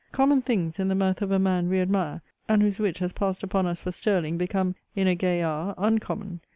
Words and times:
Common 0.11 0.41
things, 0.41 0.79
in 0.79 0.87
the 0.87 0.95
mouth 0.95 1.21
of 1.21 1.29
a 1.29 1.37
man 1.37 1.69
we 1.69 1.79
admire, 1.79 2.23
and 2.49 2.63
whose 2.63 2.79
wit 2.79 2.97
has 2.97 3.13
passed 3.13 3.43
upon 3.43 3.67
us 3.67 3.81
for 3.81 3.91
sterling, 3.91 4.35
become, 4.35 4.73
in 4.95 5.05
a 5.05 5.13
gay 5.13 5.43
hour, 5.43 5.75
uncommon. 5.77 6.39